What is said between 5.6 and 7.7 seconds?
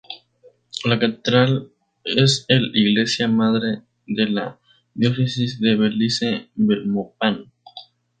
Belice-Belmopán.